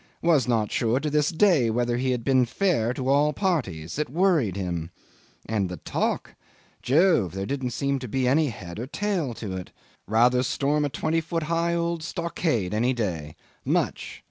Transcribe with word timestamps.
Was 0.23 0.47
not 0.47 0.71
sure 0.71 0.99
to 0.99 1.11
this 1.11 1.29
day 1.29 1.69
whether 1.69 1.95
he 1.97 2.09
had 2.09 2.23
been 2.23 2.47
fair 2.47 2.91
to 2.91 3.07
all 3.07 3.33
parties. 3.33 3.99
It 3.99 4.09
worried 4.09 4.55
him. 4.55 4.89
And 5.45 5.69
the 5.69 5.77
talk! 5.77 6.33
Jove! 6.81 7.33
There 7.33 7.45
didn't 7.45 7.69
seem 7.69 7.99
to 7.99 8.07
be 8.07 8.27
any 8.27 8.49
head 8.49 8.79
or 8.79 8.87
tail 8.87 9.35
to 9.35 9.55
it. 9.55 9.69
Rather 10.07 10.41
storm 10.41 10.85
a 10.85 10.89
twenty 10.89 11.21
foot 11.21 11.43
high 11.43 11.75
old 11.75 12.01
stockade 12.01 12.73
any 12.73 12.93
day. 12.93 13.35
Much! 13.63 14.19